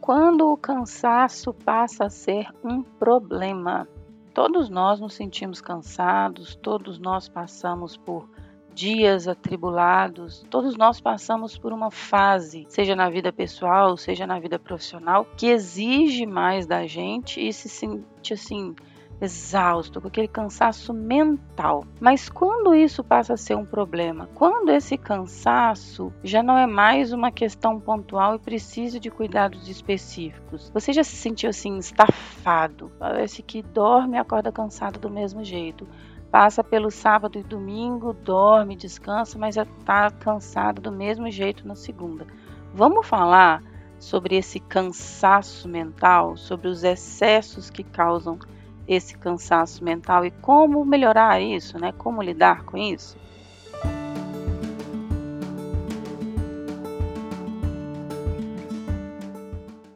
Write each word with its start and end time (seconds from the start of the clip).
Quando 0.00 0.50
o 0.50 0.56
cansaço 0.56 1.52
passa 1.52 2.06
a 2.06 2.10
ser 2.10 2.48
um 2.64 2.82
problema. 2.82 3.86
Todos 4.32 4.70
nós 4.70 4.98
nos 4.98 5.14
sentimos 5.14 5.60
cansados, 5.60 6.54
todos 6.56 6.98
nós 6.98 7.28
passamos 7.28 7.96
por 7.96 8.28
dias 8.72 9.28
atribulados, 9.28 10.44
todos 10.48 10.76
nós 10.76 11.00
passamos 11.00 11.58
por 11.58 11.72
uma 11.72 11.90
fase, 11.90 12.64
seja 12.68 12.96
na 12.96 13.10
vida 13.10 13.32
pessoal, 13.32 13.96
seja 13.96 14.26
na 14.26 14.38
vida 14.38 14.58
profissional, 14.58 15.26
que 15.36 15.48
exige 15.48 16.24
mais 16.24 16.66
da 16.66 16.86
gente 16.86 17.46
e 17.46 17.52
se 17.52 17.68
sente 17.68 18.32
assim 18.32 18.74
exausto, 19.20 20.00
com 20.00 20.08
aquele 20.08 20.28
cansaço 20.28 20.92
mental. 20.94 21.84
Mas 22.00 22.28
quando 22.28 22.74
isso 22.74 23.04
passa 23.04 23.34
a 23.34 23.36
ser 23.36 23.54
um 23.54 23.64
problema? 23.64 24.28
Quando 24.34 24.70
esse 24.70 24.96
cansaço 24.96 26.12
já 26.24 26.42
não 26.42 26.56
é 26.56 26.66
mais 26.66 27.12
uma 27.12 27.30
questão 27.30 27.78
pontual 27.78 28.34
e 28.34 28.38
precisa 28.38 28.98
de 28.98 29.10
cuidados 29.10 29.68
específicos. 29.68 30.70
Você 30.72 30.92
já 30.92 31.04
se 31.04 31.16
sentiu 31.16 31.50
assim 31.50 31.76
estafado? 31.78 32.90
Parece 32.98 33.42
que 33.42 33.62
dorme 33.62 34.16
e 34.16 34.20
acorda 34.20 34.50
cansado 34.50 34.98
do 34.98 35.10
mesmo 35.10 35.44
jeito. 35.44 35.86
Passa 36.30 36.62
pelo 36.62 36.90
sábado 36.90 37.38
e 37.38 37.42
domingo, 37.42 38.12
dorme, 38.12 38.76
descansa, 38.76 39.36
mas 39.36 39.56
já 39.56 39.64
está 39.64 40.10
cansado 40.10 40.80
do 40.80 40.92
mesmo 40.92 41.28
jeito 41.30 41.66
na 41.66 41.74
segunda. 41.74 42.24
Vamos 42.72 43.06
falar 43.06 43.62
sobre 43.98 44.36
esse 44.36 44.60
cansaço 44.60 45.68
mental, 45.68 46.36
sobre 46.36 46.68
os 46.68 46.84
excessos 46.84 47.68
que 47.68 47.82
causam 47.82 48.38
esse 48.86 49.16
cansaço 49.16 49.84
mental 49.84 50.24
e 50.24 50.30
como 50.30 50.84
melhorar 50.84 51.40
isso, 51.40 51.78
né? 51.78 51.92
Como 51.92 52.22
lidar 52.22 52.64
com 52.64 52.76
isso? 52.76 53.18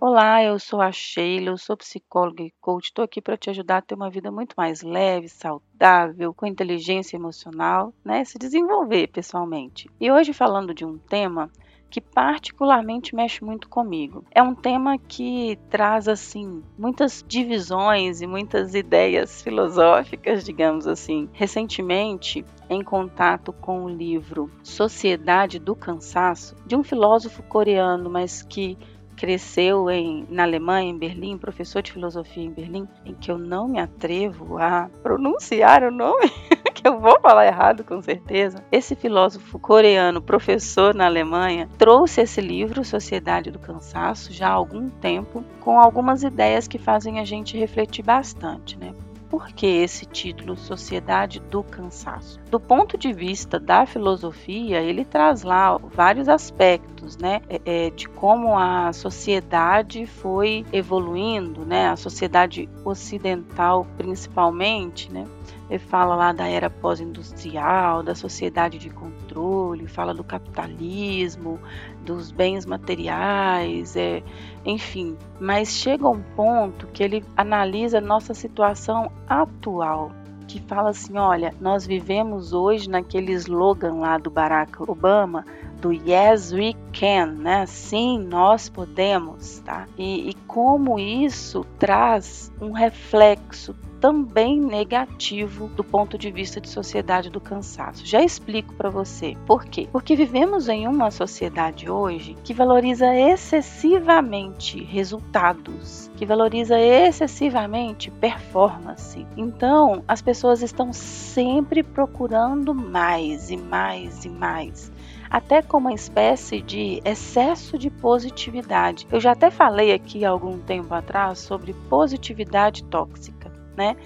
Olá, 0.07 0.45
eu 0.45 0.59
sou 0.59 0.83
a 0.83 0.93
Sheila, 0.93 1.49
eu 1.49 1.57
sou 1.57 1.79
psicóloga 1.79 2.43
e 2.43 2.53
coach. 2.61 2.85
Estou 2.85 3.03
aqui 3.03 3.23
para 3.23 3.39
te 3.39 3.49
ajudar 3.49 3.79
a 3.79 3.83
ter 3.83 3.95
uma 3.95 4.11
vida 4.11 4.31
muito 4.31 4.55
mais 4.55 4.83
leve, 4.83 5.31
saudável, 5.31 6.35
com 6.35 6.45
inteligência 6.45 7.17
emocional, 7.17 7.91
né? 8.05 8.23
Se 8.23 8.39
desenvolver 8.39 9.07
pessoalmente. 9.07 9.89
E 9.99 10.13
hoje 10.13 10.35
falando 10.35 10.75
de 10.75 10.85
um 10.85 10.99
tema 10.99 11.51
que 11.95 12.01
particularmente 12.01 13.15
mexe 13.15 13.45
muito 13.45 13.69
comigo. 13.69 14.25
É 14.33 14.43
um 14.43 14.53
tema 14.53 14.99
que 14.99 15.57
traz 15.71 16.09
assim 16.09 16.61
muitas 16.77 17.25
divisões 17.25 18.21
e 18.21 18.27
muitas 18.27 18.75
ideias 18.75 19.41
filosóficas, 19.47 20.45
digamos 20.45 20.89
assim. 20.89 21.29
Recentemente, 21.33 22.45
em 22.69 22.83
contato 22.83 23.53
com 23.53 23.85
o 23.85 23.89
livro 23.89 24.51
Sociedade 24.61 25.61
do 25.61 25.77
Cansaço, 25.77 26.57
de 26.67 26.75
um 26.75 26.83
filósofo 26.83 27.45
coreano, 27.45 28.11
mas 28.11 28.43
que 28.43 28.77
cresceu 29.17 29.89
em, 29.89 30.27
na 30.29 30.43
Alemanha, 30.43 30.91
em 30.91 30.99
Berlim, 30.99 31.39
professor 31.39 31.81
de 31.81 31.93
filosofia 31.93 32.43
em 32.43 32.51
Berlim, 32.51 32.89
em 33.05 33.15
que 33.15 33.31
eu 33.31 33.39
não 33.39 33.69
me 33.69 33.79
atrevo 33.79 34.59
a 34.59 34.91
pronunciar 35.01 35.85
o 35.85 35.93
nome 35.93 36.29
que 36.75 36.87
eu 36.87 36.99
vou 36.99 37.19
falar 37.21 37.47
errado 37.47 37.85
com 37.85 38.03
certeza. 38.03 38.63
Esse 38.71 38.95
filósofo 38.97 39.59
coreano, 39.59 40.21
professor 40.21 40.95
na 40.95 41.07
Alemanha, 41.07 41.69
trouxe 41.79 42.23
esse 42.23 42.41
livro, 42.41 42.85
Sociedade 42.85 43.51
do 43.51 43.59
Cansaço, 43.59 44.33
já 44.33 44.49
há 44.49 44.53
algum 44.53 44.91
tempo, 44.91 45.45
com 45.61 45.79
algumas 45.79 46.23
ideias 46.23 46.67
que 46.67 46.79
fazem 46.79 47.21
a 47.21 47.25
gente 47.25 47.57
refletir 47.57 48.05
bastante, 48.05 48.79
né? 48.79 48.93
Por 49.31 49.49
que 49.49 49.67
esse 49.67 50.07
título 50.07 50.57
Sociedade 50.57 51.41
do 51.41 51.63
Cansaço? 51.65 52.39
Do 52.51 52.61
ponto 52.61 52.97
de 52.97 53.13
vista 53.13 53.59
da 53.59 53.85
filosofia, 53.85 54.81
ele 54.81 55.05
traz 55.05 55.43
lá 55.43 55.77
vários 55.77 56.29
aspectos, 56.29 57.17
né, 57.17 57.41
é, 57.49 57.61
é, 57.65 57.91
de 57.91 58.09
como 58.09 58.57
a 58.57 58.93
sociedade 58.93 60.07
foi 60.07 60.65
evoluindo, 60.73 61.65
né, 61.65 61.89
a 61.89 61.97
sociedade 61.97 62.69
ocidental 62.85 63.87
principalmente, 63.97 65.13
né, 65.13 65.27
ele 65.69 65.79
fala 65.79 66.15
lá 66.15 66.33
da 66.33 66.47
era 66.47 66.69
pós-industrial, 66.69 68.03
da 68.03 68.15
sociedade 68.15 68.79
de 68.79 68.91
controle, 68.91 69.87
fala 69.87 70.13
do 70.13 70.23
capitalismo, 70.23 71.59
dos 72.05 72.31
bens 72.31 72.67
materiais, 72.67 73.97
é, 73.97 74.23
enfim. 74.65 75.17
Mas 75.41 75.71
chega 75.71 76.09
um 76.09 76.21
ponto 76.21 76.87
que 76.89 77.03
ele 77.03 77.25
analisa 77.37 78.01
nossa 78.01 78.35
situação 78.35 79.11
atual, 79.27 80.13
que 80.47 80.61
fala 80.61 80.91
assim: 80.91 81.17
olha, 81.17 81.55
nós 81.61 81.87
vivemos 81.87 82.53
hoje 82.53 82.89
naquele 82.89 83.33
slogan 83.33 83.95
lá 83.95 84.19
do 84.19 84.31
Barack 84.31 84.83
Obama, 84.83 85.47
do 85.81 85.93
Yes 85.93 86.53
We 86.53 86.75
Can, 86.93 87.33
né? 87.39 87.65
Sim, 87.67 88.19
nós 88.19 88.69
podemos, 88.69 89.61
tá? 89.61 89.87
E, 89.97 90.31
e 90.31 90.35
como 90.47 90.99
isso 90.99 91.65
traz 91.79 92.53
um 92.61 92.73
reflexo 92.73 93.75
também 94.05 94.61
negativo 94.61 95.69
do 95.69 95.83
ponto 95.83 96.19
de 96.19 96.31
vista 96.31 96.61
de 96.61 96.69
sociedade 96.69 97.31
do 97.31 97.41
cansaço. 97.41 98.05
Já 98.05 98.23
explico 98.23 98.75
para 98.75 98.91
você. 98.91 99.35
Por 99.47 99.65
quê? 99.65 99.89
Porque 99.91 100.15
vivemos 100.15 100.69
em 100.69 100.87
uma 100.87 101.11
sociedade 101.11 101.89
hoje 101.89 102.37
que 102.45 102.53
valoriza 102.53 103.07
excessivamente 103.17 104.85
resultados, 104.85 106.11
que 106.19 106.27
valoriza 106.27 106.79
excessivamente 106.79 108.11
performance. 108.11 109.27
Então, 109.39 110.05
as 110.07 110.21
pessoas 110.21 110.61
estão 110.61 110.93
sempre 110.93 111.83
procurando 111.83 112.75
mais 112.75 113.49
e 113.49 113.57
mais 113.57 114.27
e 114.27 114.29
mais 114.29 114.93
até 115.35 115.63
como 115.63 115.89
uma 115.89 115.95
espécie 115.95 116.63
de 116.63 117.03
excesso 117.05 117.77
de 117.77 117.91
positividade. 117.91 119.05
Eu 119.11 119.19
já 119.19 119.33
até 119.33 119.51
falei 119.51 119.93
aqui 119.93 120.25
algum 120.25 120.61
tempo 120.61 120.95
atrás 120.95 121.41
sobre 121.41 121.75
positividade 121.91 122.85
tóxica 122.85 123.34
né? 123.77 123.97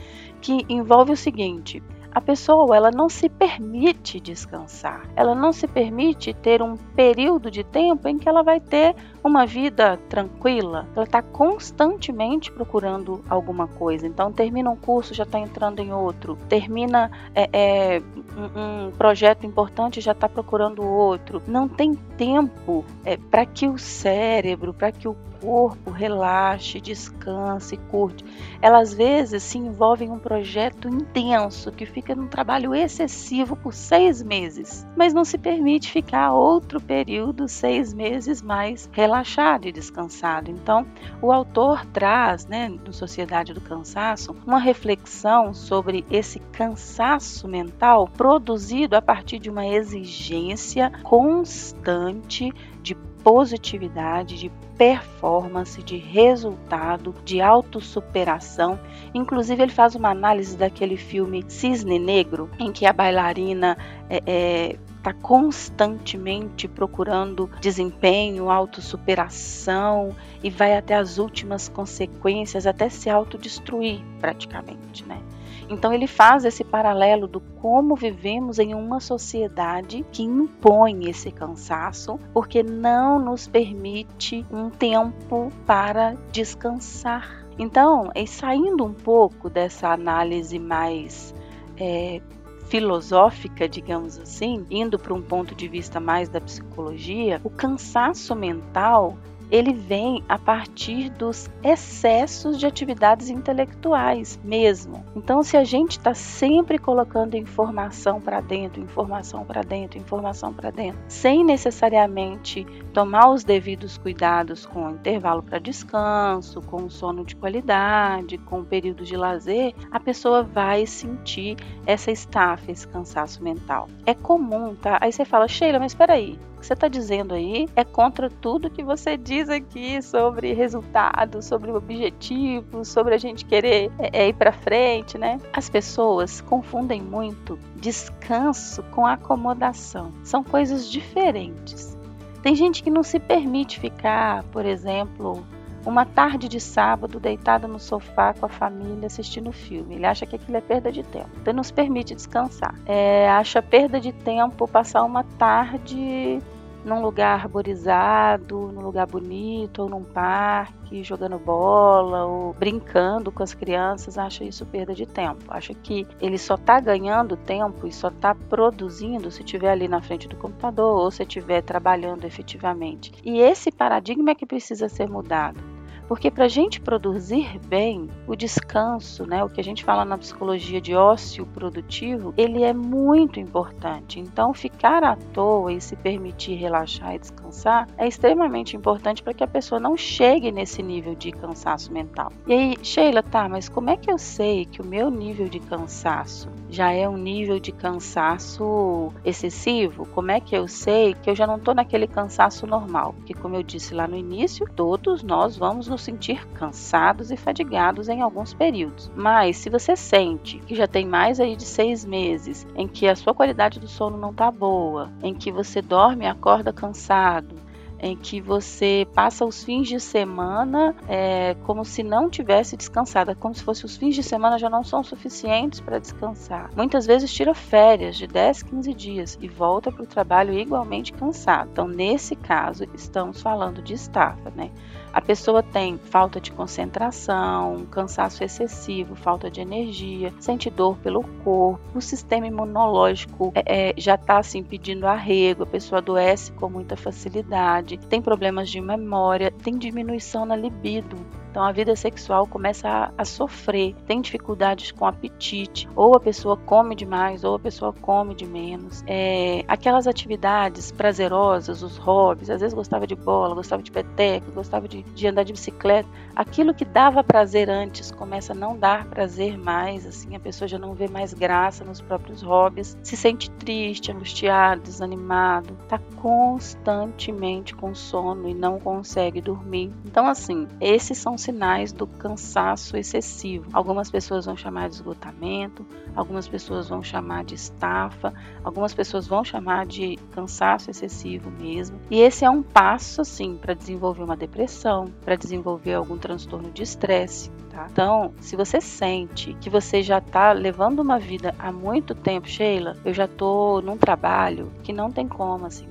Que 0.40 0.64
envolve 0.68 1.12
o 1.12 1.16
seguinte: 1.16 1.82
a 2.10 2.20
pessoa 2.20 2.74
ela 2.76 2.90
não 2.90 3.08
se 3.08 3.28
permite 3.28 4.18
descansar, 4.18 5.02
ela 5.14 5.34
não 5.34 5.52
se 5.52 5.68
permite 5.68 6.32
ter 6.32 6.62
um 6.62 6.76
período 6.76 7.50
de 7.50 7.62
tempo 7.62 8.08
em 8.08 8.18
que 8.18 8.28
ela 8.28 8.42
vai 8.42 8.58
ter 8.58 8.96
uma 9.22 9.46
vida 9.46 9.98
tranquila. 10.08 10.86
Ela 10.96 11.04
está 11.04 11.22
constantemente 11.22 12.50
procurando 12.50 13.22
alguma 13.28 13.68
coisa. 13.68 14.06
Então 14.06 14.32
termina 14.32 14.70
um 14.70 14.76
curso, 14.76 15.14
já 15.14 15.24
está 15.24 15.38
entrando 15.38 15.80
em 15.80 15.92
outro. 15.92 16.36
Termina 16.48 17.10
é, 17.34 17.48
é, 17.52 18.02
um, 18.36 18.90
projeto 18.90 19.46
importante, 19.46 20.00
já 20.00 20.12
está 20.12 20.28
procurando 20.28 20.82
outro. 20.82 21.42
Não 21.46 21.68
tem 21.68 21.94
tempo 21.94 22.84
é, 23.04 23.16
para 23.16 23.44
que 23.44 23.68
o 23.68 23.78
cérebro, 23.78 24.72
para 24.72 24.90
que 24.90 25.06
o 25.06 25.14
corpo 25.40 25.90
relaxe, 25.90 26.80
descanse, 26.80 27.76
curte. 27.90 28.24
Ela 28.60 28.80
às 28.80 28.92
vezes 28.92 29.42
se 29.42 29.58
envolve 29.58 30.04
em 30.04 30.10
um 30.10 30.18
projeto 30.18 30.88
intenso 30.88 31.72
que 31.72 31.86
fica 31.86 32.14
num 32.14 32.26
trabalho 32.26 32.74
excessivo 32.74 33.56
por 33.56 33.72
seis 33.72 34.22
meses, 34.22 34.86
mas 34.96 35.14
não 35.14 35.24
se 35.24 35.38
permite 35.38 35.90
ficar 35.90 36.32
outro 36.32 36.80
período, 36.80 37.48
seis 37.48 37.92
meses 37.92 38.42
mais 38.42 38.88
relaxado 38.92 39.66
e 39.66 39.72
descansado. 39.72 40.50
Então, 40.50 40.86
o 41.22 41.32
autor 41.32 41.84
traz, 41.86 42.46
né, 42.46 42.68
no 42.68 42.92
Sociedade 42.92 43.52
do 43.52 43.60
Cansaço, 43.60 44.34
uma 44.46 44.58
reflexão 44.58 45.54
sobre 45.54 46.04
esse 46.10 46.38
cansaço 46.52 47.48
mental 47.48 48.08
produzido 48.08 48.96
a 48.96 49.02
partir 49.02 49.38
de 49.38 49.50
uma 49.50 49.66
exigência 49.66 50.90
constante 51.02 52.52
de 52.82 52.94
positividade, 53.22 54.38
de 54.38 54.52
performance, 54.78 55.82
de 55.82 55.96
resultado, 55.96 57.14
de 57.24 57.40
autossuperação. 57.40 58.78
Inclusive, 59.12 59.64
ele 59.64 59.72
faz 59.72 59.96
uma 59.96 60.10
análise 60.10 60.56
daquele 60.56 60.96
filme 60.96 61.44
Cisne 61.48 61.98
Negro, 61.98 62.48
em 62.58 62.70
que 62.70 62.86
a 62.86 62.92
bailarina 62.92 63.76
é, 64.08 64.22
é 64.24 64.78
está 64.98 65.12
constantemente 65.12 66.66
procurando 66.68 67.48
desempenho, 67.60 68.50
autossuperação 68.50 70.14
e 70.42 70.50
vai 70.50 70.76
até 70.76 70.96
as 70.96 71.18
últimas 71.18 71.68
consequências, 71.68 72.66
até 72.66 72.88
se 72.88 73.08
autodestruir 73.08 74.00
praticamente, 74.20 75.06
né? 75.06 75.22
Então 75.68 75.92
ele 75.92 76.06
faz 76.06 76.44
esse 76.44 76.64
paralelo 76.64 77.26
do 77.26 77.40
como 77.40 77.94
vivemos 77.94 78.58
em 78.58 78.74
uma 78.74 79.00
sociedade 79.00 80.04
que 80.10 80.22
impõe 80.22 81.08
esse 81.08 81.30
cansaço, 81.30 82.18
porque 82.32 82.62
não 82.62 83.18
nos 83.18 83.46
permite 83.46 84.46
um 84.50 84.70
tempo 84.70 85.52
para 85.66 86.16
descansar. 86.32 87.46
Então, 87.58 88.10
saindo 88.26 88.84
um 88.84 88.94
pouco 88.94 89.50
dessa 89.50 89.88
análise 89.88 90.58
mais 90.58 91.34
é, 91.76 92.20
filosófica, 92.68 93.68
digamos 93.68 94.18
assim, 94.18 94.64
indo 94.70 94.98
para 94.98 95.12
um 95.12 95.22
ponto 95.22 95.54
de 95.54 95.66
vista 95.66 95.98
mais 95.98 96.28
da 96.28 96.40
psicologia, 96.40 97.40
o 97.42 97.50
cansaço 97.50 98.34
mental 98.34 99.18
ele 99.50 99.72
vem 99.72 100.22
a 100.28 100.38
partir 100.38 101.10
dos 101.10 101.48
excessos 101.62 102.58
de 102.58 102.66
atividades 102.66 103.28
intelectuais 103.28 104.38
mesmo. 104.44 105.04
Então, 105.16 105.42
se 105.42 105.56
a 105.56 105.64
gente 105.64 105.92
está 105.92 106.14
sempre 106.14 106.78
colocando 106.78 107.36
informação 107.36 108.20
para 108.20 108.40
dentro, 108.40 108.82
informação 108.82 109.44
para 109.44 109.62
dentro, 109.62 109.98
informação 109.98 110.52
para 110.52 110.70
dentro, 110.70 111.00
sem 111.08 111.44
necessariamente 111.44 112.66
tomar 112.92 113.30
os 113.30 113.44
devidos 113.44 113.96
cuidados 113.98 114.66
com 114.66 114.90
intervalo 114.90 115.42
para 115.42 115.58
descanso, 115.58 116.60
com 116.62 116.88
sono 116.90 117.24
de 117.24 117.36
qualidade, 117.36 118.38
com 118.38 118.64
período 118.64 119.04
de 119.04 119.16
lazer, 119.16 119.74
a 119.90 120.00
pessoa 120.00 120.42
vai 120.42 120.86
sentir 120.86 121.56
essa 121.86 122.10
estafa, 122.10 122.70
esse 122.70 122.86
cansaço 122.86 123.42
mental. 123.42 123.88
É 124.04 124.14
comum, 124.14 124.74
tá? 124.74 124.98
Aí 125.00 125.12
você 125.12 125.24
fala, 125.24 125.48
Sheila, 125.48 125.78
mas 125.78 125.92
espera 125.92 126.14
aí, 126.14 126.38
que 126.58 126.66
você 126.66 126.74
está 126.74 126.88
dizendo 126.88 127.34
aí 127.34 127.68
é 127.74 127.84
contra 127.84 128.28
tudo 128.28 128.70
que 128.70 128.82
você 128.82 129.16
diz 129.16 129.48
aqui 129.48 130.02
sobre 130.02 130.52
resultados, 130.52 131.46
sobre 131.46 131.70
objetivos, 131.70 132.88
sobre 132.88 133.14
a 133.14 133.18
gente 133.18 133.44
querer 133.44 133.90
é, 133.98 134.24
é 134.24 134.28
ir 134.28 134.34
para 134.34 134.52
frente, 134.52 135.16
né? 135.16 135.38
As 135.52 135.68
pessoas 135.68 136.40
confundem 136.40 137.00
muito 137.00 137.58
descanso 137.76 138.82
com 138.90 139.06
acomodação. 139.06 140.12
São 140.22 140.42
coisas 140.42 140.90
diferentes. 140.90 141.96
Tem 142.42 142.54
gente 142.54 142.82
que 142.82 142.90
não 142.90 143.02
se 143.02 143.18
permite 143.18 143.80
ficar, 143.80 144.44
por 144.44 144.64
exemplo, 144.64 145.44
uma 145.86 146.04
tarde 146.04 146.48
de 146.48 146.60
sábado 146.60 147.18
deitado 147.18 147.66
no 147.68 147.78
sofá 147.78 148.34
com 148.34 148.46
a 148.46 148.48
família 148.48 149.06
assistindo 149.06 149.52
filme. 149.52 149.94
Ele 149.94 150.06
acha 150.06 150.26
que 150.26 150.36
aquilo 150.36 150.56
é 150.56 150.60
perda 150.60 150.92
de 150.92 151.02
tempo. 151.02 151.30
Então 151.40 151.54
não 151.54 151.62
se 151.62 151.72
permite 151.72 152.14
descansar. 152.14 152.74
É, 152.86 153.28
acha 153.30 153.62
perda 153.62 154.00
de 154.00 154.12
tempo 154.12 154.68
passar 154.68 155.04
uma 155.04 155.24
tarde 155.24 156.40
num 156.88 157.00
lugar 157.02 157.40
arborizado, 157.40 158.72
num 158.72 158.80
lugar 158.80 159.06
bonito, 159.06 159.82
ou 159.82 159.88
num 159.88 160.02
parque, 160.02 161.04
jogando 161.04 161.38
bola, 161.38 162.24
ou 162.24 162.52
brincando 162.54 163.30
com 163.30 163.42
as 163.42 163.54
crianças, 163.54 164.18
acha 164.18 164.42
isso 164.42 164.66
perda 164.66 164.94
de 164.94 165.06
tempo. 165.06 165.44
Acha 165.48 165.74
que 165.74 166.06
ele 166.20 166.38
só 166.38 166.54
está 166.54 166.80
ganhando 166.80 167.36
tempo 167.36 167.86
e 167.86 167.92
só 167.92 168.08
está 168.08 168.34
produzindo 168.34 169.30
se 169.30 169.42
estiver 169.42 169.70
ali 169.70 169.86
na 169.86 170.00
frente 170.00 170.26
do 170.26 170.36
computador 170.36 170.98
ou 170.98 171.10
se 171.10 171.22
estiver 171.22 171.62
trabalhando 171.62 172.24
efetivamente. 172.24 173.12
E 173.24 173.38
esse 173.40 173.70
paradigma 173.70 174.30
é 174.30 174.34
que 174.34 174.46
precisa 174.46 174.88
ser 174.88 175.08
mudado. 175.08 175.77
Porque 176.08 176.30
para 176.30 176.46
a 176.46 176.48
gente 176.48 176.80
produzir 176.80 177.60
bem, 177.66 178.08
o 178.26 178.34
descanso, 178.34 179.26
né, 179.26 179.44
o 179.44 179.48
que 179.48 179.60
a 179.60 179.64
gente 179.64 179.84
fala 179.84 180.06
na 180.06 180.16
psicologia 180.16 180.80
de 180.80 180.94
ócio 180.94 181.44
produtivo, 181.46 182.32
ele 182.34 182.62
é 182.62 182.72
muito 182.72 183.38
importante. 183.38 184.18
Então, 184.18 184.54
ficar 184.54 185.04
à 185.04 185.16
toa 185.34 185.70
e 185.70 185.80
se 185.80 185.94
permitir 185.96 186.54
relaxar 186.54 187.14
e 187.14 187.18
descansar 187.18 187.86
é 187.98 188.08
extremamente 188.08 188.74
importante 188.74 189.22
para 189.22 189.34
que 189.34 189.44
a 189.44 189.46
pessoa 189.46 189.78
não 189.78 189.96
chegue 189.96 190.50
nesse 190.50 190.82
nível 190.82 191.14
de 191.14 191.30
cansaço 191.30 191.92
mental. 191.92 192.32
E 192.46 192.54
aí, 192.54 192.78
Sheila, 192.82 193.22
tá, 193.22 193.46
mas 193.46 193.68
como 193.68 193.90
é 193.90 193.96
que 193.96 194.10
eu 194.10 194.16
sei 194.16 194.64
que 194.64 194.80
o 194.80 194.86
meu 194.86 195.10
nível 195.10 195.48
de 195.48 195.60
cansaço 195.60 196.48
já 196.70 196.92
é 196.92 197.08
um 197.08 197.16
nível 197.16 197.58
de 197.58 197.72
cansaço 197.72 199.12
excessivo? 199.24 200.06
Como 200.08 200.30
é 200.30 200.40
que 200.40 200.56
eu 200.56 200.68
sei 200.68 201.14
que 201.14 201.30
eu 201.30 201.34
já 201.34 201.46
não 201.46 201.56
estou 201.56 201.74
naquele 201.74 202.06
cansaço 202.06 202.66
normal? 202.66 203.14
Porque, 203.14 203.34
como 203.34 203.56
eu 203.56 203.62
disse 203.62 203.94
lá 203.94 204.06
no 204.06 204.16
início, 204.16 204.68
todos 204.76 205.22
nós 205.22 205.56
vamos 205.56 205.88
nos 205.88 206.02
sentir 206.02 206.46
cansados 206.48 207.30
e 207.30 207.36
fadigados 207.36 208.08
em 208.08 208.20
alguns 208.20 208.52
períodos. 208.52 209.10
Mas 209.16 209.56
se 209.56 209.70
você 209.70 209.96
sente 209.96 210.58
que 210.60 210.74
já 210.74 210.86
tem 210.86 211.06
mais 211.06 211.40
aí 211.40 211.56
de 211.56 211.64
seis 211.64 212.04
meses 212.04 212.66
em 212.74 212.86
que 212.86 213.08
a 213.08 213.16
sua 213.16 213.34
qualidade 213.34 213.80
do 213.80 213.88
sono 213.88 214.16
não 214.16 214.30
está 214.30 214.50
boa, 214.50 215.10
em 215.22 215.34
que 215.34 215.50
você 215.50 215.80
dorme 215.80 216.24
e 216.24 216.28
acorda 216.28 216.72
cansado, 216.72 217.67
em 218.00 218.16
que 218.16 218.40
você 218.40 219.06
passa 219.14 219.44
os 219.44 219.64
fins 219.64 219.88
de 219.88 219.98
semana 219.98 220.94
é, 221.08 221.54
como 221.64 221.84
se 221.84 222.02
não 222.02 222.30
tivesse 222.30 222.76
descansado, 222.76 223.30
é 223.30 223.34
como 223.34 223.54
se 223.54 223.62
fosse 223.62 223.84
os 223.84 223.96
fins 223.96 224.14
de 224.14 224.22
semana 224.22 224.58
já 224.58 224.70
não 224.70 224.84
são 224.84 225.02
suficientes 225.02 225.80
para 225.80 225.98
descansar. 225.98 226.70
Muitas 226.76 227.06
vezes 227.06 227.32
tira 227.32 227.54
férias 227.54 228.16
de 228.16 228.26
10, 228.26 228.62
15 228.62 228.94
dias 228.94 229.38
e 229.40 229.48
volta 229.48 229.90
para 229.90 230.02
o 230.02 230.06
trabalho 230.06 230.52
igualmente 230.52 231.12
cansado. 231.12 231.70
Então, 231.72 231.88
nesse 231.88 232.36
caso, 232.36 232.84
estamos 232.94 233.42
falando 233.42 233.82
de 233.82 233.94
estafa, 233.94 234.50
né? 234.54 234.70
A 235.18 235.20
pessoa 235.20 235.64
tem 235.64 235.98
falta 235.98 236.40
de 236.40 236.52
concentração, 236.52 237.84
cansaço 237.90 238.44
excessivo, 238.44 239.16
falta 239.16 239.50
de 239.50 239.60
energia, 239.60 240.32
sente 240.38 240.70
dor 240.70 240.96
pelo 240.98 241.24
corpo, 241.42 241.80
o 241.92 242.00
sistema 242.00 242.46
imunológico 242.46 243.50
é, 243.52 243.90
é, 243.90 243.94
já 243.96 244.14
está 244.14 244.38
assim 244.38 244.62
pedindo 244.62 245.08
arrego, 245.08 245.64
a 245.64 245.66
pessoa 245.66 245.98
adoece 245.98 246.52
com 246.52 246.70
muita 246.70 246.96
facilidade, 246.96 247.98
tem 247.98 248.22
problemas 248.22 248.70
de 248.70 248.80
memória, 248.80 249.50
tem 249.50 249.76
diminuição 249.76 250.46
na 250.46 250.54
libido. 250.54 251.16
Então 251.50 251.62
a 251.62 251.72
vida 251.72 251.94
sexual 251.96 252.46
começa 252.46 252.88
a, 252.88 253.12
a, 253.18 253.24
sofrer, 253.24 253.94
tem 254.06 254.20
dificuldades 254.20 254.92
com 254.92 255.06
apetite, 255.06 255.88
ou 255.96 256.14
a 256.16 256.20
pessoa 256.20 256.56
come 256.56 256.94
demais, 256.94 257.44
ou 257.44 257.54
a 257.54 257.58
pessoa 257.58 257.92
come 257.92 258.34
de 258.34 258.46
menos. 258.46 259.02
É, 259.06 259.64
aquelas 259.66 260.06
atividades 260.06 260.92
prazerosas, 260.92 261.82
os 261.82 261.96
hobbies, 261.96 262.50
às 262.50 262.60
vezes 262.60 262.74
gostava 262.74 263.06
de 263.06 263.14
bola, 263.14 263.54
gostava 263.54 263.82
de 263.82 263.90
peteca, 263.90 264.50
gostava 264.52 264.86
de, 264.86 265.02
de 265.02 265.26
andar 265.26 265.44
de 265.44 265.52
bicicleta, 265.52 266.08
aquilo 266.36 266.74
que 266.74 266.84
dava 266.84 267.24
prazer 267.24 267.70
antes 267.70 268.10
começa 268.10 268.52
a 268.52 268.56
não 268.56 268.76
dar 268.76 269.06
prazer 269.06 269.56
mais, 269.56 270.06
assim, 270.06 270.36
a 270.36 270.40
pessoa 270.40 270.68
já 270.68 270.78
não 270.78 270.94
vê 270.94 271.08
mais 271.08 271.32
graça 271.32 271.84
nos 271.84 272.00
próprios 272.00 272.42
hobbies, 272.42 272.96
se 273.02 273.16
sente 273.16 273.50
triste, 273.52 274.12
angustiado, 274.12 274.82
desanimado, 274.82 275.76
está 275.82 275.98
constantemente 276.16 277.74
com 277.74 277.94
sono 277.94 278.48
e 278.48 278.54
não 278.54 278.78
consegue 278.78 279.40
dormir. 279.40 279.92
Então, 280.04 280.26
assim, 280.26 280.68
esses 280.80 281.16
são 281.16 281.37
sinais 281.38 281.92
do 281.92 282.06
cansaço 282.06 282.96
excessivo. 282.96 283.66
Algumas 283.72 284.10
pessoas 284.10 284.46
vão 284.46 284.56
chamar 284.56 284.88
de 284.88 284.96
esgotamento, 284.96 285.86
algumas 286.14 286.48
pessoas 286.48 286.88
vão 286.88 287.02
chamar 287.02 287.44
de 287.44 287.54
estafa, 287.54 288.32
algumas 288.62 288.92
pessoas 288.92 289.26
vão 289.26 289.44
chamar 289.44 289.86
de 289.86 290.16
cansaço 290.32 290.90
excessivo 290.90 291.50
mesmo. 291.50 291.98
E 292.10 292.20
esse 292.20 292.44
é 292.44 292.50
um 292.50 292.62
passo, 292.62 293.20
assim, 293.20 293.56
para 293.56 293.74
desenvolver 293.74 294.22
uma 294.22 294.36
depressão, 294.36 295.06
para 295.24 295.36
desenvolver 295.36 295.94
algum 295.94 296.18
transtorno 296.18 296.70
de 296.70 296.82
estresse. 296.82 297.50
Tá? 297.70 297.86
Então, 297.90 298.32
se 298.40 298.56
você 298.56 298.80
sente 298.80 299.54
que 299.60 299.70
você 299.70 300.02
já 300.02 300.18
está 300.18 300.52
levando 300.52 300.98
uma 300.98 301.18
vida 301.18 301.54
há 301.58 301.70
muito 301.70 302.14
tempo, 302.14 302.48
Sheila, 302.48 302.96
eu 303.04 303.14
já 303.14 303.26
estou 303.26 303.80
num 303.80 303.96
trabalho 303.96 304.72
que 304.82 304.92
não 304.92 305.12
tem 305.12 305.28
como, 305.28 305.66
assim, 305.66 305.86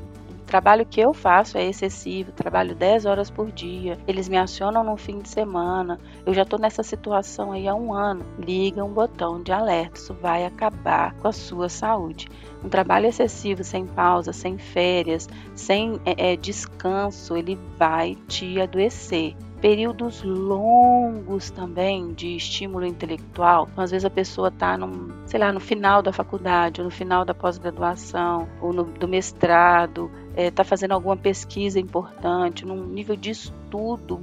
trabalho 0.47 0.85
que 0.85 0.99
eu 0.99 1.13
faço 1.13 1.57
é 1.57 1.65
excessivo, 1.65 2.31
trabalho 2.31 2.73
10 2.73 3.05
horas 3.05 3.29
por 3.29 3.51
dia, 3.51 3.99
eles 4.07 4.27
me 4.27 4.37
acionam 4.37 4.83
no 4.83 4.97
fim 4.97 5.19
de 5.19 5.29
semana, 5.29 5.99
eu 6.25 6.33
já 6.33 6.41
estou 6.41 6.57
nessa 6.57 6.81
situação 6.81 7.51
aí 7.51 7.67
há 7.67 7.75
um 7.75 7.93
ano. 7.93 8.25
Liga 8.39 8.83
um 8.83 8.93
botão 8.93 9.43
de 9.43 9.51
alerta, 9.51 9.99
isso 9.99 10.13
vai 10.15 10.45
acabar 10.45 11.13
com 11.15 11.27
a 11.27 11.33
sua 11.33 11.69
saúde. 11.69 12.27
Um 12.63 12.69
trabalho 12.69 13.05
excessivo, 13.05 13.63
sem 13.63 13.85
pausa, 13.85 14.33
sem 14.33 14.57
férias, 14.57 15.27
sem 15.53 15.99
é, 16.05 16.31
é, 16.31 16.35
descanso, 16.35 17.35
ele 17.35 17.59
vai 17.77 18.15
te 18.27 18.59
adoecer 18.59 19.35
períodos 19.61 20.21
longos 20.23 21.49
também 21.49 22.13
de 22.13 22.35
estímulo 22.35 22.85
intelectual. 22.85 23.67
Então, 23.71 23.83
às 23.83 23.91
vezes 23.91 24.05
a 24.05 24.09
pessoa 24.09 24.49
está 24.49 24.77
no, 24.77 25.13
sei 25.25 25.39
lá, 25.39 25.51
no 25.51 25.59
final 25.59 26.01
da 26.01 26.13
faculdade, 26.13 26.81
ou 26.81 26.85
no 26.85 26.91
final 26.91 27.25
da 27.25 27.33
pós-graduação, 27.33 28.47
ou 28.61 28.71
no, 28.71 28.83
do 28.83 29.07
mestrado, 29.07 30.11
está 30.29 30.41
é, 30.41 30.51
tá 30.51 30.63
fazendo 30.63 30.91
alguma 30.91 31.17
pesquisa 31.17 31.79
importante, 31.79 32.65
num 32.65 32.85
nível 32.85 33.15
de 33.15 33.31
estudo 33.31 33.56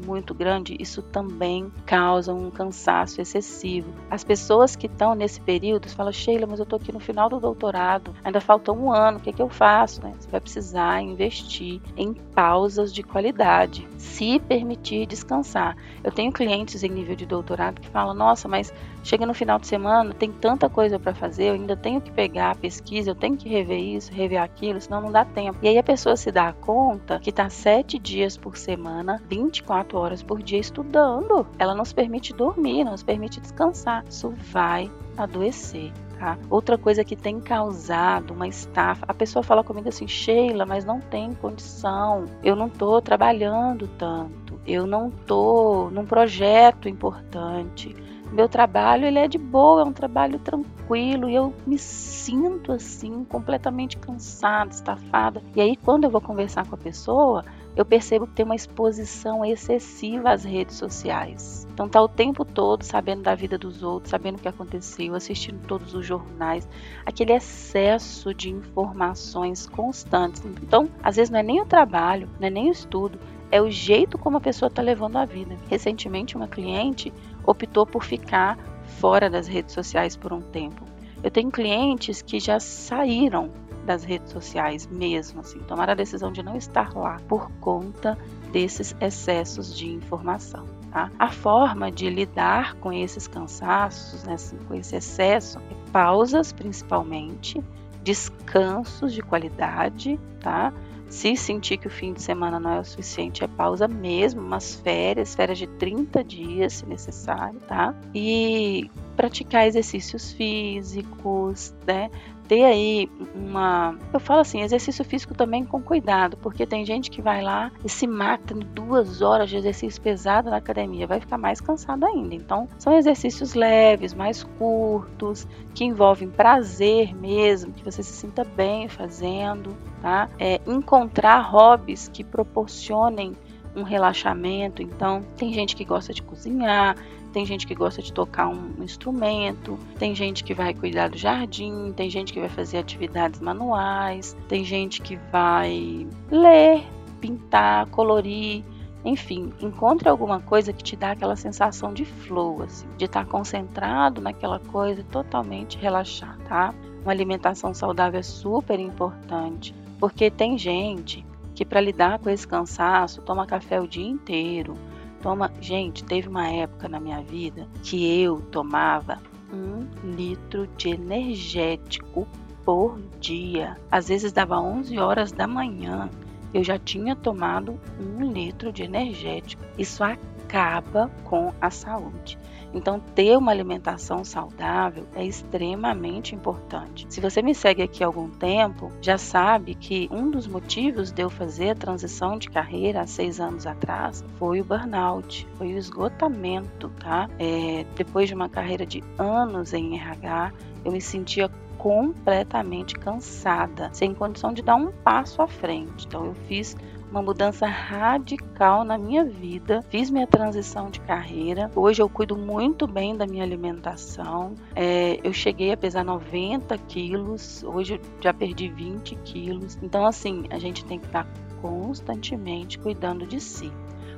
muito 0.07 0.35
grande, 0.35 0.77
isso 0.79 1.03
também 1.03 1.71
causa 1.85 2.33
um 2.33 2.51
cansaço 2.51 3.21
excessivo. 3.21 3.93
As 4.11 4.25
pessoas 4.25 4.77
que 4.77 4.87
estão 4.87 5.15
nesse 5.15 5.41
período 5.41 5.89
falam, 5.89 6.13
Sheila, 6.13 6.47
mas 6.47 6.59
eu 6.59 6.63
estou 6.63 6.79
aqui 6.79 6.93
no 6.93 7.01
final 7.01 7.29
do 7.29 7.41
doutorado, 7.41 8.15
ainda 8.25 8.41
falta 8.41 8.73
um 8.73 8.93
ano, 8.93 9.19
o 9.19 9.21
que, 9.21 9.31
é 9.31 9.33
que 9.33 9.43
eu 9.43 9.49
faço? 9.49 10.03
Né? 10.03 10.13
Você 10.19 10.31
vai 10.31 10.41
precisar 10.41 11.03
investir 11.03 11.81
em 11.97 12.15
pausas 12.15 12.93
de 12.93 13.03
qualidade, 13.03 13.87
se 13.99 14.39
permitir 14.41 15.07
descansar. 15.07 15.77
Eu 16.03 16.13
tenho 16.13 16.33
clientes 16.33 16.83
em 16.83 16.89
nível 16.89 17.17
de 17.17 17.27
doutorado 17.27 17.81
que 17.81 17.89
falam, 17.89 18.15
nossa, 18.15 18.49
mas 18.49 18.73
chega 19.03 19.27
no 19.27 19.35
final 19.35 19.59
de 19.59 19.67
semana, 19.67 20.15
tem 20.15 20.33
tanta 20.33 20.69
coisa 20.69 20.99
para 20.99 21.15
fazer, 21.15 21.51
eu 21.51 21.55
ainda 21.55 21.77
tenho 21.77 22.01
que 22.01 22.11
pegar 22.11 22.53
a 22.53 22.55
pesquisa, 22.55 23.11
eu 23.11 23.15
tenho 23.15 23.37
que 23.37 23.49
rever 23.49 23.79
isso, 23.79 24.13
rever 24.13 24.41
aquilo, 24.41 24.81
senão 24.81 25.01
não 25.01 25.13
dá 25.13 25.25
tempo. 25.25 25.59
E 25.63 25.69
aí 25.69 25.79
a 25.79 25.83
pessoa 25.83 26.17
se 26.17 26.33
dá 26.33 26.53
conta 26.53 27.21
que 27.21 27.31
está 27.31 27.49
sete 27.51 27.99
dias 27.99 28.37
por 28.37 28.57
semana, 28.57 29.23
24 29.35 29.99
horas 29.99 30.23
por 30.23 30.43
dia 30.43 30.59
estudando. 30.59 31.47
Ela 31.59 31.75
não 31.75 31.85
se 31.85 31.95
permite 31.95 32.33
dormir, 32.33 32.85
não 32.85 32.97
se 32.97 33.05
permite 33.05 33.41
descansar. 33.41 34.05
Isso 34.09 34.33
vai 34.53 34.91
adoecer. 35.17 35.93
Tá? 36.19 36.39
Outra 36.49 36.79
coisa 36.79 37.05
que 37.05 37.17
tem 37.17 37.41
causado 37.41 38.33
uma 38.33 38.47
estafa, 38.47 39.05
a 39.09 39.13
pessoa 39.13 39.43
fala 39.43 39.65
comigo 39.65 39.89
assim, 39.89 40.07
Sheila, 40.07 40.65
mas 40.65 40.85
não 40.85 41.01
tem 41.01 41.35
condição, 41.35 42.27
eu 42.43 42.55
não 42.55 42.69
estou 42.69 43.03
trabalhando 43.03 43.89
tanto, 43.99 44.61
eu 44.65 44.87
não 44.87 45.09
estou 45.09 45.91
num 45.91 46.07
projeto 46.07 46.89
importante, 46.89 47.95
meu 48.35 48.49
trabalho 48.49 49.07
ele 49.07 49.21
é 49.21 49.29
de 49.29 49.39
boa, 49.39 49.83
é 49.83 49.85
um 49.85 49.93
trabalho 49.93 50.41
tranquilo 50.41 51.31
e 51.31 51.37
eu 51.37 51.55
me 51.65 51.79
sinto 51.79 52.73
assim 52.73 53.25
completamente 53.25 53.97
cansada, 53.97 54.73
estafada. 54.73 55.41
E 55.55 55.61
aí 55.61 55.77
quando 55.77 56.03
eu 56.03 56.11
vou 56.11 56.21
conversar 56.21 56.67
com 56.67 56.75
a 56.75 56.79
pessoa, 56.79 57.45
eu 57.77 57.85
percebo 57.85 58.27
que 58.27 58.33
tem 58.33 58.45
uma 58.45 58.57
exposição 58.57 59.45
excessiva 59.45 60.33
às 60.33 60.43
redes 60.43 60.75
sociais. 60.75 61.65
Então 61.73 61.89
tá 61.89 62.03
o 62.03 62.09
tempo 62.09 62.45
todo 62.45 62.83
sabendo 62.83 63.23
da 63.23 63.37
vida 63.37 63.57
dos 63.57 63.85
outros, 63.85 64.11
sabendo 64.11 64.37
o 64.37 64.41
que 64.41 64.49
aconteceu, 64.49 65.15
assistindo 65.15 65.65
todos 65.69 65.95
os 65.95 66.05
jornais, 66.05 66.69
aquele 67.07 67.33
excesso 67.33 68.35
de 68.35 68.51
informações 68.51 69.67
constantes. 69.67 70.45
Então, 70.45 70.89
às 71.05 71.15
vezes 71.15 71.31
não 71.31 71.39
é 71.39 71.43
nem 71.45 71.61
o 71.61 71.67
trabalho, 71.67 72.29
não 72.41 72.49
é 72.49 72.51
nem 72.51 72.69
o 72.69 72.73
estudo, 72.73 73.17
é 73.51 73.63
o 73.63 73.71
jeito 73.71 74.19
como 74.19 74.39
a 74.39 74.41
pessoa 74.41 74.69
está 74.69 74.83
levando 74.83 75.17
a 75.17 75.25
vida. 75.25 75.57
Recentemente, 75.69 76.37
uma 76.37 76.49
cliente 76.49 77.13
optou 77.47 77.87
por 77.87 78.05
ficar 78.05 78.59
fora 79.01 79.29
das 79.29 79.47
redes 79.47 79.75
sociais 79.75 80.17
por 80.17 80.33
um 80.33 80.41
tempo. 80.41 80.85
Eu 81.23 81.31
tenho 81.31 81.51
clientes 81.51 82.21
que 82.21 82.39
já 82.39 82.61
saíram 82.61 83.51
das 83.85 84.05
redes 84.05 84.33
sociais 84.33 84.87
mesmo, 84.87 85.41
assim, 85.41 85.59
tomaram 85.61 85.93
a 85.93 85.97
decisão 85.97 86.33
de 86.33 86.43
não 86.43 86.57
estar 86.57 86.95
lá 86.95 87.19
por 87.29 87.51
conta 87.61 88.17
desses 88.51 88.95
excessos 89.01 89.77
de 89.77 89.89
informação. 89.91 90.67
Tá? 90.91 91.11
A 91.19 91.31
forma 91.31 91.91
de 91.91 92.09
lidar 92.09 92.75
com 92.77 92.93
esses 92.93 93.27
cansaços, 93.27 94.25
né, 94.25 94.35
assim, 94.35 94.57
com 94.69 94.75
esse 94.75 94.97
excesso, 94.97 95.59
é 95.59 95.91
pausas 95.91 96.53
principalmente, 96.53 97.63
descansos 98.03 99.13
de 99.13 99.23
qualidade, 99.23 100.21
tá? 100.41 100.73
Se 101.09 101.37
sentir 101.37 101.79
que 101.79 101.87
o 101.87 101.91
fim 101.91 102.13
de 102.13 102.23
semana 102.23 102.59
não 102.59 102.71
é 102.71 102.81
o 102.81 102.85
suficiente, 102.85 103.45
é 103.45 103.49
pausa 103.49 103.87
mesmo, 103.87 104.41
umas 104.41 104.75
férias, 104.77 105.35
férias 105.35 105.59
de 105.59 105.67
30 105.67 106.25
dias, 106.25 106.75
se 106.75 106.87
necessário, 106.87 107.61
tá? 107.61 107.95
E 108.15 108.91
praticar 109.15 109.67
exercícios 109.67 110.33
físicos, 110.33 111.75
né? 111.87 112.11
Ter 112.47 112.63
aí 112.65 113.09
uma. 113.35 113.97
Eu 114.13 114.21
falo 114.21 114.41
assim, 114.41 114.61
exercício 114.61 115.03
físico 115.03 115.35
também 115.35 115.65
com 115.65 115.81
cuidado, 115.81 116.37
porque 116.37 116.67
tem 116.67 116.85
gente 116.85 117.11
que 117.11 117.23
vai 117.23 117.41
lá 117.41 117.73
e 117.83 117.89
se 117.89 118.07
mata 118.07 118.53
em 118.53 118.59
duas 118.59 119.23
horas 119.23 119.49
de 119.49 119.57
exercício 119.57 120.01
pesado 120.03 120.51
na 120.51 120.59
academia, 120.59 121.07
vai 121.07 121.21
ficar 121.21 121.39
mais 121.39 121.59
cansado 121.59 122.05
ainda. 122.05 122.35
Então, 122.35 122.69
são 122.79 122.95
exercícios 122.95 123.55
leves, 123.55 124.13
mais 124.13 124.43
curtos, 124.43 125.49
que 125.75 125.85
envolvem 125.85 126.29
prazer 126.29 127.15
mesmo, 127.15 127.73
que 127.73 127.83
você 127.83 128.03
se 128.03 128.13
sinta 128.13 128.45
bem 128.45 128.89
fazendo, 128.89 129.75
tá? 130.03 130.29
É, 130.39 130.61
encontrar 130.67 131.41
hobbies 131.41 132.09
que 132.09 132.23
proporcionem 132.23 133.35
um 133.75 133.83
relaxamento. 133.83 134.83
Então, 134.83 135.23
tem 135.37 135.53
gente 135.53 135.75
que 135.75 135.85
gosta 135.85 136.13
de 136.13 136.23
cozinhar, 136.23 136.97
tem 137.33 137.45
gente 137.45 137.67
que 137.67 137.75
gosta 137.75 138.01
de 138.01 138.13
tocar 138.13 138.49
um 138.49 138.83
instrumento, 138.83 139.77
tem 139.99 140.15
gente 140.15 140.45
que 140.45 140.55
vai 140.55 140.73
cuidar 140.73 141.09
do 141.09 141.19
jardim, 141.19 141.93
tem 141.97 142.09
gente 142.09 142.33
que 142.33 142.39
vai 142.39 142.49
fazer 142.49 142.79
atividades 142.79 143.41
manuais, 143.41 144.37
tem 144.49 144.65
gente 144.65 145.03
que 145.03 145.17
vai 145.33 146.07
ler, 146.31 146.85
pintar, 147.21 147.87
colorir. 147.87 148.63
Enfim, 149.05 149.53
encontre 149.61 150.09
alguma 150.09 150.41
coisa 150.41 150.73
que 150.73 150.83
te 150.83 150.97
dá 150.97 151.11
aquela 151.11 151.37
sensação 151.37 151.93
de 151.93 152.05
flow, 152.05 152.63
assim, 152.63 152.87
de 152.97 153.05
estar 153.05 153.27
concentrado 153.27 154.21
naquela 154.21 154.61
coisa, 154.61 155.05
totalmente 155.11 155.77
relaxar, 155.77 156.39
tá? 156.49 156.73
Uma 157.03 157.13
alimentação 157.13 157.75
saudável 157.75 158.21
é 158.21 158.23
super 158.23 158.79
importante. 158.79 159.75
Porque 159.99 160.31
tem 160.31 160.57
gente 160.57 161.25
que 161.55 161.65
para 161.65 161.81
lidar 161.81 162.19
com 162.19 162.29
esse 162.31 162.47
cansaço 162.47 163.23
toma 163.23 163.47
café 163.47 163.81
o 163.81 163.89
dia 163.89 164.07
inteiro. 164.07 164.75
Toma, 165.23 165.51
gente, 165.61 166.05
teve 166.05 166.29
uma 166.29 166.49
época 166.49 166.89
na 166.89 167.01
minha 167.01 167.23
vida 167.23 167.67
que 167.83 168.21
eu 168.23 168.41
tomava 168.51 169.19
um 169.53 169.87
litro 170.15 170.67
de 170.77 170.91
energético 170.91 172.27
por 172.65 173.01
dia. 173.21 173.77
Às 173.91 174.09
vezes 174.09 174.33
dava 174.33 174.61
11 174.61 174.99
horas 174.99 175.33
da 175.33 175.47
manhã, 175.47 176.11
eu 176.53 176.63
já 176.63 176.79
tinha 176.79 177.17
tomado 177.17 177.81
um 178.01 178.31
litro 178.31 178.73
de 178.73 178.83
energético. 178.83 179.63
Isso 179.79 180.03
acaba 180.05 181.11
com 181.25 181.53
a 181.61 181.71
saúde. 181.71 182.39
Então, 182.75 182.99
ter 182.99 183.37
uma 183.37 183.53
alimentação 183.53 184.25
saudável 184.25 185.07
é 185.15 185.25
extremamente 185.25 186.35
importante. 186.35 187.07
Se 187.09 187.21
você 187.21 187.41
me 187.41 187.55
segue 187.55 187.83
aqui 187.83 188.03
há 188.03 188.07
algum 188.07 188.29
tempo, 188.29 188.91
já 189.01 189.17
sabe 189.17 189.75
que 189.75 190.09
um 190.11 190.31
dos 190.31 190.47
motivos 190.47 191.13
de 191.13 191.23
eu 191.23 191.31
fazer 191.31 191.71
a 191.71 191.75
transição 191.75 192.37
de 192.37 192.51
carreira 192.51 193.03
há 193.03 193.07
seis 193.07 193.39
anos 193.39 193.67
atrás 193.67 194.25
foi 194.39 194.61
o 194.61 194.65
burnout, 194.65 195.47
foi 195.57 195.75
o 195.75 195.79
esgotamento, 195.79 196.91
tá? 196.99 197.29
É, 197.39 197.87
depois 197.95 198.29
de 198.29 198.35
uma 198.35 198.49
carreira 198.49 198.85
de 198.85 199.03
anos 199.19 199.73
em 199.73 199.97
RH, 199.97 200.53
eu 200.85 200.93
me 200.93 201.01
sentia 201.01 201.49
completamente 201.79 202.95
cansada, 202.95 203.91
sem 203.93 204.15
condição 204.15 204.53
de 204.55 204.63
dar 204.63 204.75
um 204.75 204.91
passo 204.91 205.43
à 205.43 205.47
frente. 205.47 206.07
Então, 206.07 206.25
eu 206.25 206.35
fiz 206.49 206.75
uma 207.15 207.23
mudança 207.23 207.65
radical 207.65 208.83
na 208.83 208.99
minha 208.99 209.25
vida. 209.25 209.85
Fiz 209.89 210.11
minha 210.11 210.27
transição 210.27 210.91
de 210.91 210.99
carreira. 210.99 211.71
Hoje 211.77 212.03
eu 212.03 212.09
cuido 212.09 212.37
muito 212.37 212.89
bem 212.89 213.17
da 213.17 213.25
minha 213.25 213.45
alimentação. 213.45 214.55
É, 214.75 215.21
eu 215.23 215.33
cheguei 215.33 215.71
a 215.71 215.77
pesar 215.77 216.05
90 216.05 216.77
quilos. 216.79 217.63
Hoje 217.63 217.95
eu 217.95 218.01
já 218.21 218.35
perdi 218.35 218.69
20 218.69 219.15
quilos. 219.25 219.79
Então, 219.81 220.05
assim, 220.05 220.47
a 220.51 220.59
gente 220.59 220.85
tem 220.85 220.99
que 220.99 221.07
estar 221.07 221.25
constantemente 221.63 222.81
cuidando 222.81 223.25
de 223.25 223.41
si. 223.41 223.71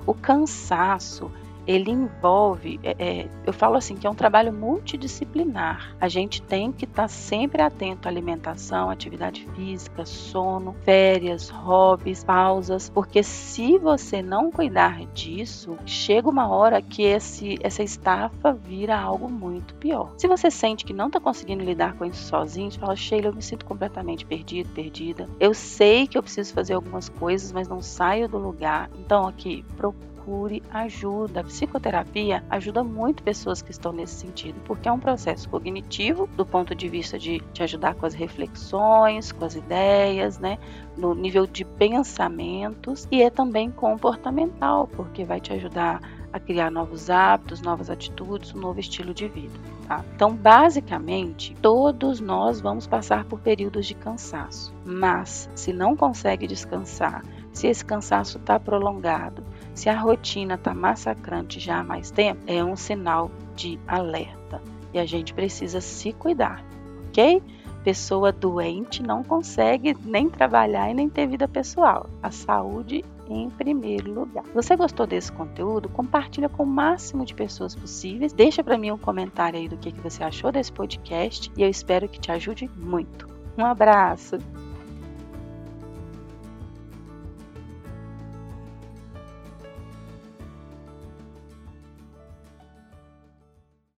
O 0.07 0.15
cansaço 0.15 1.31
ele 1.67 1.91
envolve, 1.91 2.79
é, 2.83 2.97
é, 2.99 3.29
eu 3.45 3.53
falo 3.53 3.77
assim, 3.77 3.97
que 3.97 4.07
é 4.07 4.11
um 4.11 4.15
trabalho 4.15 4.53
multidisciplinar. 4.53 5.95
A 6.01 6.09
gente 6.09 6.41
tem 6.43 6.71
que 6.73 6.85
estar 6.85 7.03
tá 7.03 7.09
sempre 7.09 7.63
atento 7.63 8.07
à 8.07 8.11
alimentação, 8.11 8.89
atividade 8.89 9.47
física, 9.55 10.05
sono, 10.05 10.75
férias, 10.85 11.49
hobbies, 11.49 12.23
pausas, 12.23 12.89
porque 12.89 13.23
se 13.23 13.79
você 13.79 14.23
não 14.23 14.51
cuidar 14.51 15.05
disso, 15.07 15.77
chega 15.85 16.29
uma 16.29 16.49
hora 16.49 16.81
que 16.81 17.03
esse, 17.03 17.59
essa 17.61 17.83
estafa 17.83 18.53
vira 18.53 18.99
algo 18.99 19.29
muito 19.29 19.75
pior. 19.75 20.13
Se 20.17 20.29
você 20.29 20.51
sente 20.51 20.85
que 20.85 20.93
não 20.93 21.09
está 21.09 21.21
conseguindo 21.21 21.65
lidar 21.65 21.95
com 21.95 22.05
isso 22.05 22.25
sozinho, 22.25 22.71
você 22.71 22.79
fala, 22.79 22.97
Sheila, 22.97 23.29
eu 23.29 23.35
me 23.35 23.43
sinto 23.43 23.65
completamente 23.65 24.25
perdido, 24.25 24.69
perdida. 24.71 25.29
Eu 25.41 25.53
sei 25.53 26.07
que 26.07 26.17
eu 26.17 26.23
preciso 26.23 26.55
fazer 26.55 26.75
algumas 26.75 27.09
coisas, 27.09 27.53
mas 27.53 27.69
não 27.69 27.83
saio 27.83 28.29
do 28.29 28.39
lugar. 28.39 28.91
Então, 28.99 29.27
aqui, 29.27 29.65
procure 29.77 30.16
procure 30.26 30.61
ajuda. 30.73 31.40
A 31.40 31.45
psicoterapia 31.45 32.42
ajuda 32.50 32.83
muito 32.83 33.23
pessoas 33.23 33.62
que 33.62 33.71
estão 33.71 33.92
nesse 33.92 34.14
sentido, 34.16 34.61
porque 34.64 34.88
é 34.88 34.92
um 34.92 34.99
processo 34.99 35.49
cognitivo, 35.49 36.28
do 36.37 36.45
ponto 36.45 36.75
de 36.75 36.88
vista 36.88 37.16
de 37.16 37.38
te 37.52 37.62
ajudar 37.62 37.95
com 37.95 38.04
as 38.04 38.12
reflexões, 38.12 39.30
com 39.30 39.45
as 39.45 39.54
ideias, 39.54 40.38
né? 40.38 40.59
No 40.97 41.14
nível 41.14 41.47
de 41.47 41.64
pensamentos, 41.64 43.06
e 43.11 43.23
é 43.23 43.30
também 43.30 43.71
comportamental, 43.71 44.88
porque 44.88 45.25
vai 45.25 45.40
te 45.40 45.52
ajudar 45.52 46.00
a 46.33 46.40
criar 46.40 46.71
novos 46.71 47.09
hábitos, 47.09 47.62
novas 47.62 47.88
atitudes, 47.88 48.52
um 48.52 48.59
novo 48.59 48.80
estilo 48.80 49.14
de 49.14 49.28
vida. 49.28 49.54
Tá? 49.87 50.04
Então, 50.14 50.35
basicamente, 50.35 51.54
todos 51.62 52.21
nós 52.21 52.61
vamos 52.61 52.87
passar 52.87 53.25
por 53.25 53.40
períodos 53.40 53.87
de 53.87 53.95
cansaço, 53.95 54.75
mas 54.85 55.49
se 55.54 55.73
não 55.73 55.95
consegue 55.95 56.47
descansar, 56.47 57.25
se 57.52 57.68
esse 57.68 57.85
cansaço 57.85 58.37
está 58.37 58.59
prolongado, 58.61 59.42
se 59.76 59.90
a 59.90 60.00
rotina 60.00 60.54
está 60.54 60.75
massacrante 60.75 61.61
já 61.61 61.80
há 61.80 61.85
mais 61.85 62.11
tempo, 62.11 62.40
é 62.47 62.64
um 62.64 62.75
sinal 62.75 63.30
de 63.54 63.78
alerta 63.87 64.61
e 64.92 64.99
a 64.99 65.04
gente 65.04 65.35
precisa 65.35 65.83
se 65.83 66.14
cuidar, 66.14 66.64
ok? 67.09 67.42
Pessoa 67.85 68.33
doente 68.33 69.02
não 69.02 69.23
consegue 69.23 69.95
nem 70.02 70.30
trabalhar 70.30 70.90
e 70.90 70.95
nem 70.95 71.09
ter 71.09 71.28
vida 71.28 71.47
pessoal. 71.47 72.09
A 72.21 72.33
saúde 72.33 73.04
em 73.28 73.50
primeiro 73.50 74.12
lugar. 74.12 74.45
Você 74.54 74.75
gostou 74.75 75.06
desse 75.06 75.30
conteúdo, 75.30 75.88
compartilha 75.90 76.49
com 76.49 76.62
o 76.62 76.66
máximo 76.66 77.25
de 77.25 77.35
pessoas 77.35 77.75
possíveis. 77.75 78.33
Deixa 78.33 78.64
para 78.64 78.78
mim 78.78 78.90
um 78.90 78.99
comentário 78.99 79.59
aí 79.59 79.68
do 79.68 79.76
que, 79.76 79.92
que 79.92 80.00
você 80.00 80.25
achou 80.25 80.50
desse 80.50 80.73
podcast 80.73 81.52
e 81.56 81.62
eu 81.62 81.68
espero 81.68 82.09
que 82.09 82.18
te 82.18 82.33
ajude 82.33 82.68
muito. 82.76 83.28
Um 83.59 83.64
abraço! 83.64 84.38